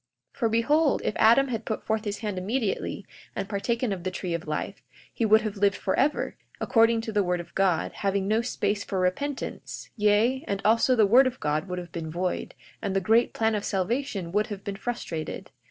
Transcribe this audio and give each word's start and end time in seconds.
42:5 0.33 0.39
For 0.39 0.49
behold, 0.49 1.01
if 1.05 1.13
Adam 1.17 1.49
had 1.49 1.63
put 1.63 1.83
forth 1.83 2.05
his 2.05 2.17
hand 2.21 2.39
immediately, 2.39 3.05
and 3.35 3.47
partaken 3.47 3.93
of 3.93 4.03
the 4.03 4.09
tree 4.09 4.33
of 4.33 4.47
life, 4.47 4.81
he 5.13 5.27
would 5.27 5.41
have 5.41 5.57
lived 5.57 5.75
forever, 5.77 6.35
according 6.59 7.01
to 7.01 7.11
the 7.11 7.21
word 7.23 7.39
of 7.39 7.53
God, 7.53 7.91
having 7.93 8.27
no 8.27 8.41
space 8.41 8.83
for 8.83 8.99
repentance; 8.99 9.91
yea, 9.95 10.43
and 10.47 10.59
also 10.65 10.95
the 10.95 11.05
word 11.05 11.27
of 11.27 11.39
God 11.39 11.67
would 11.67 11.77
have 11.77 11.91
been 11.91 12.09
void, 12.09 12.55
and 12.81 12.95
the 12.95 12.99
great 12.99 13.31
plan 13.35 13.53
of 13.53 13.63
salvation 13.63 14.31
would 14.31 14.47
have 14.47 14.63
been 14.63 14.75
frustrated. 14.75 15.51